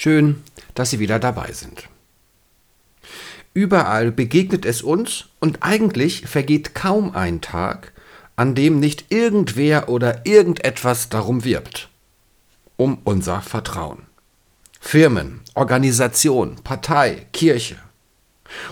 Schön, 0.00 0.44
dass 0.76 0.90
Sie 0.90 1.00
wieder 1.00 1.18
dabei 1.18 1.50
sind. 1.50 1.88
Überall 3.52 4.12
begegnet 4.12 4.64
es 4.64 4.80
uns 4.80 5.24
und 5.40 5.64
eigentlich 5.64 6.24
vergeht 6.28 6.72
kaum 6.76 7.16
ein 7.16 7.40
Tag, 7.40 7.90
an 8.36 8.54
dem 8.54 8.78
nicht 8.78 9.06
irgendwer 9.08 9.88
oder 9.88 10.24
irgendetwas 10.24 11.08
darum 11.08 11.42
wirbt. 11.42 11.88
Um 12.76 12.98
unser 13.02 13.40
Vertrauen. 13.40 14.02
Firmen, 14.78 15.40
Organisation, 15.56 16.54
Partei, 16.62 17.26
Kirche. 17.32 17.74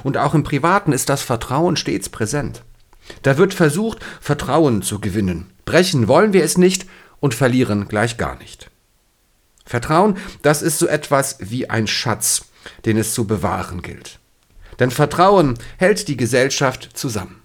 Und 0.04 0.18
auch 0.18 0.32
im 0.32 0.44
Privaten 0.44 0.92
ist 0.92 1.08
das 1.08 1.22
Vertrauen 1.22 1.76
stets 1.76 2.08
präsent. 2.08 2.62
Da 3.22 3.36
wird 3.36 3.52
versucht, 3.52 3.98
Vertrauen 4.20 4.80
zu 4.80 5.00
gewinnen. 5.00 5.50
Brechen 5.64 6.06
wollen 6.06 6.32
wir 6.32 6.44
es 6.44 6.56
nicht 6.56 6.86
und 7.18 7.34
verlieren 7.34 7.88
gleich 7.88 8.16
gar 8.16 8.38
nicht. 8.38 8.70
Vertrauen, 9.66 10.16
das 10.42 10.62
ist 10.62 10.78
so 10.78 10.86
etwas 10.86 11.38
wie 11.40 11.68
ein 11.68 11.86
Schatz, 11.86 12.46
den 12.84 12.96
es 12.96 13.12
zu 13.12 13.26
bewahren 13.26 13.82
gilt. 13.82 14.20
Denn 14.78 14.90
Vertrauen 14.90 15.54
hält 15.76 16.08
die 16.08 16.16
Gesellschaft 16.16 16.90
zusammen. 16.94 17.42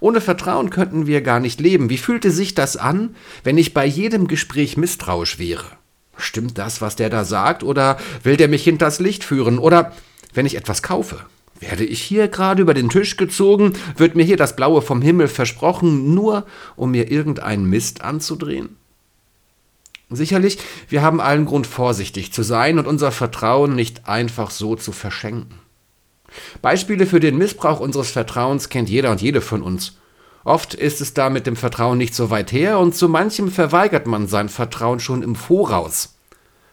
Ohne 0.00 0.20
Vertrauen 0.20 0.68
könnten 0.70 1.06
wir 1.06 1.22
gar 1.22 1.40
nicht 1.40 1.58
leben. 1.58 1.88
Wie 1.88 1.98
fühlte 1.98 2.30
sich 2.30 2.54
das 2.54 2.76
an, 2.76 3.16
wenn 3.42 3.56
ich 3.56 3.72
bei 3.72 3.86
jedem 3.86 4.28
Gespräch 4.28 4.76
misstrauisch 4.76 5.38
wäre? 5.38 5.64
Stimmt 6.16 6.58
das, 6.58 6.82
was 6.82 6.96
der 6.96 7.08
da 7.08 7.24
sagt, 7.24 7.62
oder 7.62 7.98
will 8.22 8.36
der 8.36 8.48
mich 8.48 8.64
hinters 8.64 9.00
Licht 9.00 9.24
führen? 9.24 9.58
Oder 9.58 9.92
wenn 10.34 10.44
ich 10.44 10.56
etwas 10.56 10.82
kaufe, 10.82 11.24
werde 11.58 11.84
ich 11.84 12.02
hier 12.02 12.28
gerade 12.28 12.60
über 12.60 12.74
den 12.74 12.90
Tisch 12.90 13.16
gezogen, 13.16 13.72
wird 13.96 14.16
mir 14.16 14.24
hier 14.24 14.36
das 14.36 14.54
Blaue 14.54 14.82
vom 14.82 15.00
Himmel 15.00 15.28
versprochen, 15.28 16.14
nur 16.14 16.46
um 16.76 16.90
mir 16.90 17.10
irgendeinen 17.10 17.64
Mist 17.64 18.02
anzudrehen? 18.02 18.76
Sicherlich, 20.10 20.58
wir 20.88 21.02
haben 21.02 21.20
allen 21.20 21.46
Grund, 21.46 21.66
vorsichtig 21.66 22.32
zu 22.32 22.42
sein 22.42 22.78
und 22.78 22.86
unser 22.86 23.12
Vertrauen 23.12 23.76
nicht 23.76 24.08
einfach 24.08 24.50
so 24.50 24.74
zu 24.74 24.90
verschenken. 24.90 25.54
Beispiele 26.62 27.06
für 27.06 27.20
den 27.20 27.38
Missbrauch 27.38 27.80
unseres 27.80 28.10
Vertrauens 28.10 28.68
kennt 28.68 28.90
jeder 28.90 29.10
und 29.12 29.22
jede 29.22 29.40
von 29.40 29.62
uns. 29.62 29.96
Oft 30.42 30.74
ist 30.74 31.00
es 31.00 31.14
da 31.14 31.30
mit 31.30 31.46
dem 31.46 31.56
Vertrauen 31.56 31.98
nicht 31.98 32.14
so 32.14 32.30
weit 32.30 32.50
her 32.50 32.78
und 32.78 32.94
zu 32.94 33.08
manchem 33.08 33.50
verweigert 33.50 34.06
man 34.06 34.26
sein 34.26 34.48
Vertrauen 34.48 34.98
schon 34.98 35.22
im 35.22 35.36
Voraus. 35.36 36.16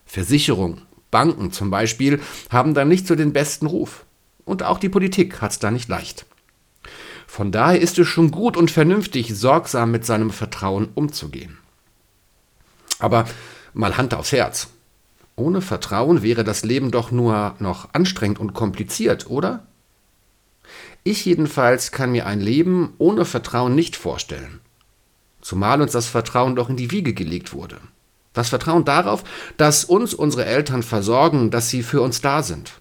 Versicherung, 0.05 0.81
Banken 1.11 1.51
zum 1.51 1.69
Beispiel 1.69 2.19
haben 2.49 2.73
da 2.73 2.85
nicht 2.85 3.07
so 3.07 3.15
den 3.15 3.33
besten 3.33 3.67
Ruf. 3.67 4.05
Und 4.45 4.63
auch 4.63 4.79
die 4.79 4.89
Politik 4.89 5.41
hat's 5.41 5.59
da 5.59 5.71
nicht 5.71 5.89
leicht. 5.89 6.25
Von 7.27 7.51
daher 7.51 7.81
ist 7.81 7.99
es 7.99 8.07
schon 8.07 8.31
gut 8.31 8.55
und 8.55 8.71
vernünftig, 8.71 9.35
sorgsam 9.35 9.91
mit 9.91 10.05
seinem 10.05 10.31
Vertrauen 10.31 10.87
umzugehen. 10.95 11.57
Aber 12.99 13.25
mal 13.73 13.97
Hand 13.97 14.13
aufs 14.13 14.31
Herz. 14.31 14.69
Ohne 15.35 15.61
Vertrauen 15.61 16.23
wäre 16.23 16.43
das 16.43 16.63
Leben 16.63 16.91
doch 16.91 17.11
nur 17.11 17.55
noch 17.59 17.89
anstrengend 17.93 18.39
und 18.39 18.53
kompliziert, 18.53 19.29
oder? 19.29 19.67
Ich 21.03 21.25
jedenfalls 21.25 21.91
kann 21.91 22.11
mir 22.11 22.25
ein 22.25 22.41
Leben 22.41 22.93
ohne 22.97 23.23
Vertrauen 23.23 23.75
nicht 23.75 23.95
vorstellen. 23.95 24.59
Zumal 25.41 25.81
uns 25.81 25.91
das 25.91 26.07
Vertrauen 26.07 26.55
doch 26.55 26.69
in 26.69 26.75
die 26.75 26.91
Wiege 26.91 27.13
gelegt 27.13 27.53
wurde. 27.53 27.77
Das 28.33 28.49
Vertrauen 28.49 28.83
darauf, 28.83 29.23
dass 29.57 29.85
uns 29.85 30.13
unsere 30.13 30.45
Eltern 30.45 30.83
versorgen, 30.83 31.49
dass 31.49 31.69
sie 31.69 31.83
für 31.83 32.01
uns 32.01 32.21
da 32.21 32.43
sind. 32.43 32.73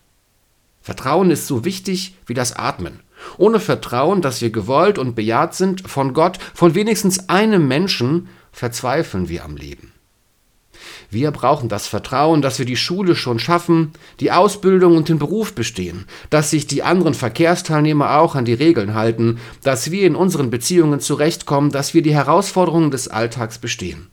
Vertrauen 0.83 1.31
ist 1.31 1.47
so 1.47 1.65
wichtig 1.65 2.17
wie 2.27 2.35
das 2.35 2.55
Atmen. 2.55 3.01
Ohne 3.39 3.61
Vertrauen, 3.61 4.23
dass 4.23 4.41
wir 4.41 4.51
gewollt 4.51 4.99
und 4.99 5.15
bejaht 5.15 5.55
sind 5.55 5.89
von 5.89 6.15
Gott, 6.15 6.39
von 6.55 6.75
wenigstens 6.75 7.29
einem 7.29 7.69
Menschen, 7.69 8.29
verzweifeln 8.53 9.29
wir 9.29 9.45
am 9.45 9.57
Leben. 9.57 9.93
Wir 11.11 11.31
brauchen 11.31 11.69
das 11.69 11.87
Vertrauen, 11.87 12.43
dass 12.43 12.59
wir 12.59 12.67
die 12.67 12.77
Schule 12.77 13.15
schon 13.15 13.39
schaffen, 13.39 13.93
die 14.21 14.33
Ausbildung 14.33 14.97
und 14.97 15.09
den 15.09 15.19
Beruf 15.19 15.55
bestehen, 15.55 16.07
dass 16.31 16.51
sich 16.51 16.67
die 16.67 16.83
anderen 16.83 17.15
Verkehrsteilnehmer 17.15 18.19
auch 18.19 18.35
an 18.35 18.45
die 18.45 18.55
Regeln 18.55 18.95
halten, 18.95 19.39
dass 19.63 19.91
wir 19.91 20.07
in 20.07 20.17
unseren 20.17 20.51
Beziehungen 20.51 21.01
zurechtkommen, 21.01 21.71
dass 21.71 21.95
wir 21.95 22.03
die 22.03 22.15
Herausforderungen 22.15 22.91
des 22.91 23.09
Alltags 23.09 23.59
bestehen. 23.59 24.09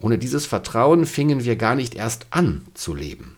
Ohne 0.00 0.18
dieses 0.18 0.46
Vertrauen 0.46 1.06
fingen 1.06 1.44
wir 1.44 1.56
gar 1.56 1.74
nicht 1.74 1.94
erst 1.94 2.26
an 2.30 2.62
zu 2.74 2.94
leben. 2.94 3.36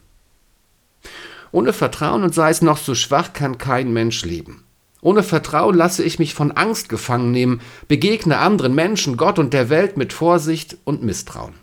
Ohne 1.53 1.73
Vertrauen 1.73 2.23
und 2.23 2.35
sei 2.35 2.51
es 2.51 2.63
noch 2.63 2.77
so 2.77 2.95
schwach, 2.95 3.33
kann 3.33 3.59
kein 3.59 3.93
Mensch 3.93 4.25
leben. 4.25 4.65
Ohne 5.03 5.23
Vertrauen 5.23 5.75
lasse 5.75 6.05
ich 6.05 6.19
mich 6.19 6.35
von 6.35 6.53
Angst 6.53 6.89
gefangen 6.89 7.33
nehmen, 7.33 7.61
begegne 7.89 8.39
anderen 8.39 8.75
Menschen, 8.75 9.17
Gott 9.17 9.39
und 9.39 9.55
der 9.55 9.71
Welt 9.71 9.97
mit 9.97 10.13
Vorsicht 10.13 10.77
und 10.85 11.03
Misstrauen. 11.03 11.55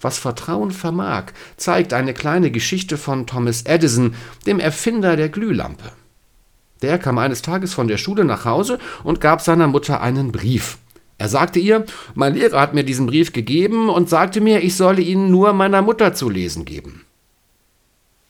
Was 0.00 0.18
Vertrauen 0.18 0.70
vermag, 0.70 1.26
zeigt 1.56 1.92
eine 1.92 2.14
kleine 2.14 2.50
Geschichte 2.50 2.96
von 2.96 3.26
Thomas 3.26 3.62
Edison, 3.62 4.14
dem 4.46 4.58
Erfinder 4.58 5.16
der 5.16 5.28
Glühlampe. 5.28 5.92
Der 6.82 6.98
kam 6.98 7.18
eines 7.18 7.42
Tages 7.42 7.74
von 7.74 7.88
der 7.88 7.98
Schule 7.98 8.24
nach 8.24 8.44
Hause 8.44 8.78
und 9.04 9.20
gab 9.20 9.42
seiner 9.42 9.66
Mutter 9.66 10.00
einen 10.00 10.32
Brief. 10.32 10.78
Er 11.18 11.28
sagte 11.28 11.58
ihr, 11.58 11.84
mein 12.14 12.34
Lehrer 12.34 12.58
hat 12.58 12.72
mir 12.72 12.84
diesen 12.84 13.06
Brief 13.06 13.34
gegeben 13.34 13.90
und 13.90 14.08
sagte 14.08 14.40
mir, 14.40 14.62
ich 14.62 14.74
solle 14.74 15.02
ihn 15.02 15.30
nur 15.30 15.52
meiner 15.52 15.82
Mutter 15.82 16.14
zu 16.14 16.30
lesen 16.30 16.64
geben. 16.64 17.04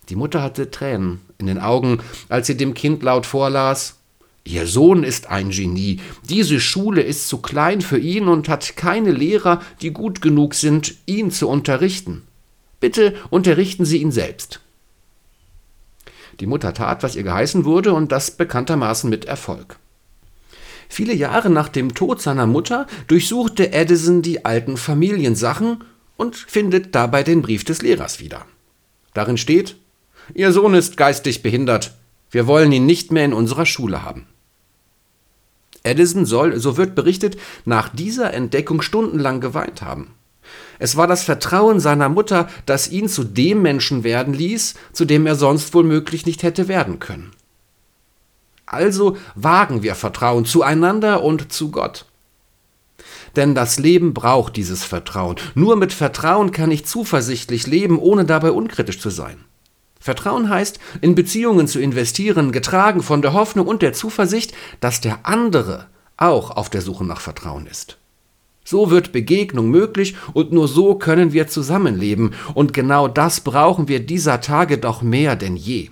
Die 0.09 0.17
Mutter 0.17 0.43
hatte 0.43 0.73
Tränen 0.73 1.21
in 1.39 1.47
den 1.47 1.61
Augen, 1.61 2.01
als 2.29 2.49
sie 2.49 2.57
dem 2.57 2.75
Kind 2.75 3.05
laut 3.05 3.27
vorlas 3.27 4.00
Ihr 4.45 4.67
Sohn 4.67 5.05
ist 5.05 5.29
ein 5.29 5.51
Genie. 5.51 6.01
Diese 6.29 6.61
Schule 6.61 7.03
ist 7.03 7.29
zu 7.29 7.39
klein 7.39 7.83
für 7.83 7.99
ihn 7.99 8.27
und 8.27 8.49
hat 8.49 8.77
keine 8.77 9.11
Lehrer, 9.11 9.61
die 9.83 9.91
gut 9.91 10.23
genug 10.23 10.55
sind, 10.55 10.95
ihn 11.07 11.31
zu 11.31 11.49
unterrichten. 11.49 12.23
Bitte 12.81 13.15
unterrichten 13.29 13.85
Sie 13.85 13.99
ihn 13.99 14.11
selbst. 14.11 14.61
Die 16.41 16.47
Mutter 16.47 16.73
tat, 16.73 17.03
was 17.03 17.17
ihr 17.17 17.23
geheißen 17.23 17.67
wurde, 17.67 17.93
und 17.93 18.13
das 18.13 18.31
bekanntermaßen 18.31 19.11
mit 19.11 19.27
Erfolg. 19.27 19.79
Viele 20.89 21.15
Jahre 21.15 21.51
nach 21.51 21.69
dem 21.69 21.95
Tod 21.95 22.23
seiner 22.23 22.47
Mutter 22.47 22.87
durchsuchte 23.07 23.73
Edison 23.73 24.23
die 24.23 24.45
alten 24.45 24.77
Familiensachen 24.77 25.85
und 26.17 26.35
findet 26.37 26.95
dabei 26.95 27.23
den 27.23 27.43
Brief 27.43 27.65
des 27.65 27.83
Lehrers 27.83 28.21
wieder. 28.21 28.47
Darin 29.15 29.37
steht 29.37 29.77
Ihr 30.35 30.53
Sohn 30.53 30.75
ist 30.75 30.97
geistig 30.97 31.43
behindert. 31.43 31.93
Wir 32.31 32.47
wollen 32.47 32.73
ihn 32.73 32.87
nicht 32.87 33.13
mehr 33.13 33.25
in 33.25 33.33
unserer 33.33 33.67
Schule 33.67 34.03
haben. 34.03 34.27
Edison 35.83 36.27
soll, 36.27 36.59
so 36.59 36.77
wird 36.77 36.95
berichtet, 36.95 37.37
nach 37.65 37.89
dieser 37.89 38.35
Entdeckung 38.35 38.83
stundenlang 38.83 39.41
geweint 39.41 39.83
haben. 39.83 40.15
Es 40.79 40.97
war 40.97 41.07
das 41.07 41.23
Vertrauen 41.23 41.81
seiner 41.81 42.09
Mutter, 42.09 42.49
das 42.67 42.91
ihn 42.91 43.09
zu 43.09 43.25
dem 43.25 43.63
Menschen 43.63 44.05
werden 44.05 44.35
ließ, 44.35 44.75
zu 44.93 45.05
dem 45.05 45.27
er 45.27 45.37
sonst 45.37 45.75
womöglich 45.75 46.27
nicht 46.27 46.43
hätte 46.43 46.69
werden 46.69 46.99
können. 46.99 47.33
Also 48.67 49.17
wagen 49.35 49.83
wir 49.83 49.95
Vertrauen 49.95 50.45
zueinander 50.45 51.23
und 51.23 51.53
zu 51.53 51.71
Gott. 51.71 52.07
Denn 53.37 53.55
das 53.55 53.79
Leben 53.79 54.15
braucht 54.15 54.57
dieses 54.57 54.85
Vertrauen. 54.85 55.37
Nur 55.55 55.77
mit 55.77 55.93
Vertrauen 55.93 56.53
kann 56.53 56.71
ich 56.71 56.87
zuversichtlich 56.87 57.67
leben, 57.67 57.99
ohne 57.99 58.25
dabei 58.25 58.51
unkritisch 58.53 59.01
zu 59.01 59.11
sein. 59.11 59.45
Vertrauen 60.01 60.49
heißt, 60.49 60.81
in 61.03 61.15
Beziehungen 61.15 61.69
zu 61.69 61.79
investieren, 61.79 62.53
getragen 62.53 63.03
von 63.03 63.21
der 63.23 63.35
Hoffnung 63.35 63.67
und 63.67 63.83
der 63.83 63.93
Zuversicht, 63.93 64.55
dass 64.81 65.01
der 65.01 65.21
andere 65.25 65.87
auch 66.17 66.51
auf 66.51 66.71
der 66.71 66.81
Suche 66.81 67.05
nach 67.05 67.21
Vertrauen 67.21 67.67
ist. 67.67 67.99
So 68.65 68.91
wird 68.91 69.13
Begegnung 69.13 69.69
möglich 69.71 70.17
und 70.33 70.53
nur 70.53 70.69
so 70.69 70.95
können 70.95 71.33
wir 71.33 71.49
zusammenleben. 71.49 72.35
Und 72.55 72.73
genau 72.73 73.09
das 73.09 73.41
brauchen 73.41 73.89
wir 73.89 74.01
dieser 74.01 74.41
Tage 74.41 74.79
doch 74.79 75.03
mehr 75.03 75.37
denn 75.37 75.57
je. 75.57 75.91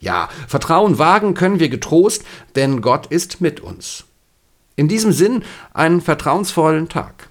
Ja, 0.00 0.28
Vertrauen 0.46 0.98
wagen 0.98 1.34
können 1.34 1.60
wir 1.60 1.68
getrost, 1.68 2.24
denn 2.56 2.80
Gott 2.80 3.06
ist 3.06 3.40
mit 3.40 3.60
uns. 3.60 4.04
In 4.76 4.88
diesem 4.88 5.12
Sinn 5.12 5.42
einen 5.74 6.00
vertrauensvollen 6.00 6.88
Tag. 6.88 7.27